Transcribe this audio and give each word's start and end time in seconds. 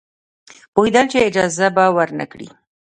پوهېدل 0.73 1.05
چې 1.11 1.25
اجازه 1.29 1.67
به 1.75 1.83
ورنه 1.97 2.25
کړي. 2.31 2.47